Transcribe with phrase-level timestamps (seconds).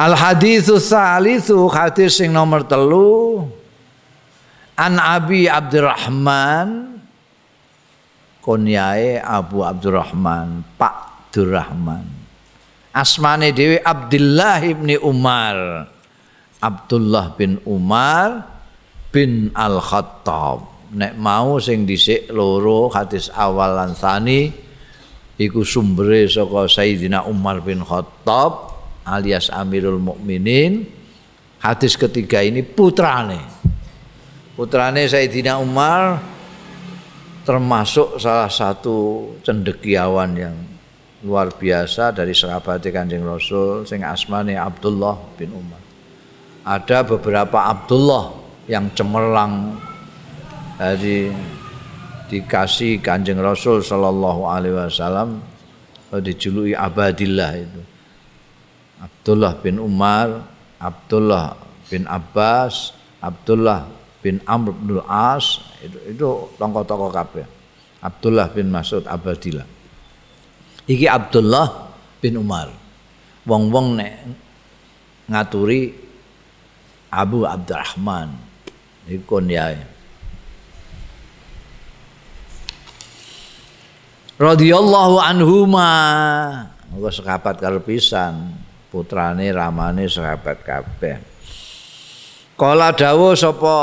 [0.00, 3.44] Al haditsu salisu hadis sing nomor telu.
[4.80, 6.96] An Abi Abdurrahman.
[8.40, 12.08] Kunyae Abu Abdurrahman Pak Abdurrahman.
[12.96, 15.84] Asmane dhewe Abdullah bin Umar.
[16.64, 18.48] Abdullah bin Umar
[19.12, 24.50] bin Al Khattab nek mau sing dhisik loro hadis awal lan sani
[25.38, 28.69] iku sumbere saka Sayyidina Umar bin Khattab
[29.04, 30.86] alias Amirul Mukminin.
[31.60, 33.40] Hadis ketiga ini putrane.
[34.56, 36.20] Putrane Sayyidina Umar
[37.44, 40.56] termasuk salah satu cendekiawan yang
[41.20, 45.80] luar biasa dari sahabat Kanjeng Rasul sing asmane Abdullah bin Umar.
[46.64, 48.32] Ada beberapa Abdullah
[48.68, 49.76] yang cemerlang
[50.80, 51.28] dari
[52.32, 55.44] dikasih Kanjeng Rasul sallallahu alaihi wasallam
[56.24, 57.80] dijuluki Abadillah itu.
[59.20, 60.48] Abdullah bin Umar,
[60.80, 61.52] Abdullah
[61.92, 63.84] bin Abbas, Abdullah
[64.24, 67.44] bin Amr bin As itu itu tokoh-tokoh kabeh.
[68.00, 69.68] Abdullah bin Mas'ud Abadillah.
[70.88, 72.72] Iki Abdullah bin Umar.
[73.44, 74.24] Wong-wong nek
[75.28, 75.92] ngaturi
[77.12, 78.32] Abu Abdurrahman
[79.04, 79.84] iku kunyae.
[84.40, 85.92] Radhiyallahu anhuma.
[86.88, 91.16] Engko sekapat karo pisan putrane ramane sahabat kabeh.
[92.58, 93.78] Kala dawuh sapa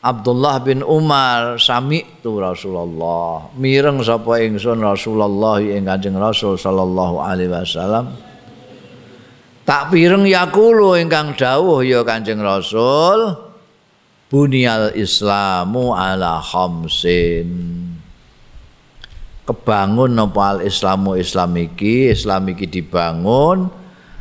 [0.00, 3.52] Abdullah bin Umar sami tu Rasulullah.
[3.58, 8.14] Mireng sapa ingsun Rasulullah ing Kanjeng Rasul sallallahu alaihi wasallam.
[9.66, 13.34] Tak pireng yakulu ingkang dawuh ya Kanjeng Rasul
[14.30, 17.75] bunyal islamu ala khamsin
[19.46, 23.70] kebangun napa al islamu islam iki islam iki dibangun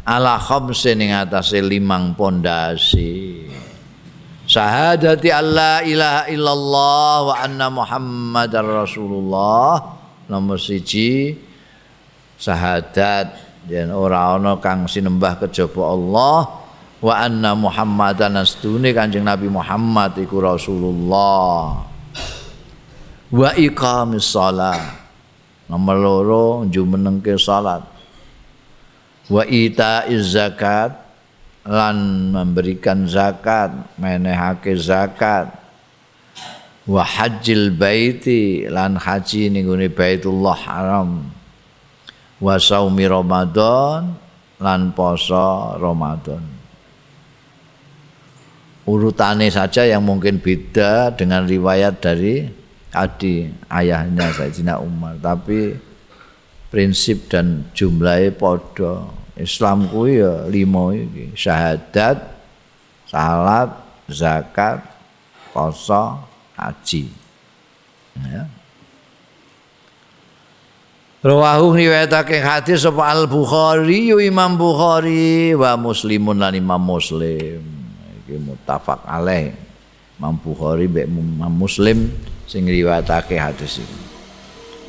[0.06, 3.50] ala khamsin ing atase limang pondasi.
[4.46, 9.98] Syahadati alla ilaha illallah wa anna muhammadar rasulullah.
[10.30, 11.34] Nomor siji
[12.38, 13.42] syahadat.
[13.66, 16.62] Yen ora ana kang sinembah kejaba Allah
[17.02, 21.82] wa anna muhammadan astune kanjeng nabi Muhammad iku rasulullah.
[23.34, 25.05] Wa iqamis shalah
[25.66, 27.82] Nomor loro jumenengke salat.
[29.26, 30.94] Wa ita zakat
[31.66, 35.50] lan memberikan zakat, menehake zakat.
[36.86, 41.34] Wa hajjil baiti lan haji ning Baitullah Haram.
[42.38, 44.14] Wa saumi Ramadan
[44.62, 46.46] lan poso Ramadan.
[48.86, 52.46] Urutane saja yang mungkin beda dengan riwayat dari
[52.96, 55.20] adi ayahnya Sayyidina Umar.
[55.20, 55.76] Tapi
[56.72, 61.36] prinsip dan jumlahnya podo Islam ku ya lima iki.
[61.36, 62.24] Syahadat
[63.12, 63.70] salat
[64.08, 64.80] zakat
[65.52, 66.24] poso
[66.56, 67.12] haji.
[68.16, 68.48] Ya.
[71.26, 77.66] Rawahu riwayatake hadis sapa Al Bukhari Imam Bukhari wa Muslimun lan Imam Muslim.
[78.24, 79.58] Iki muttafaq alaih.
[80.16, 82.08] Imam Bukhari mbek Imam Muslim
[82.46, 84.00] sing riwayatake hadis iki.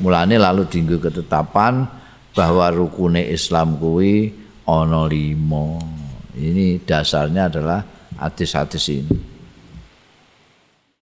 [0.01, 1.89] Mulane lalu dinggo ketetapan
[2.37, 4.29] bahwa rukune Islam kuwi
[4.69, 5.81] ana lima.
[6.37, 7.81] Ini dasarnya adalah
[8.21, 9.36] hadis-hadis ini.